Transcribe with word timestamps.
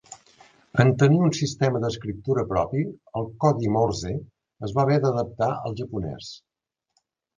En 0.83 0.87
tenir 1.01 1.19
un 1.25 1.33
sistema 1.39 1.81
d'escriptura 1.83 2.45
propi, 2.53 2.81
el 3.21 3.29
Codi 3.45 3.69
Morse 3.75 4.15
es 4.69 4.75
va 4.79 4.87
haver 4.87 4.99
d'adaptar 5.05 5.51
al 5.61 5.77
japonès. 5.83 6.33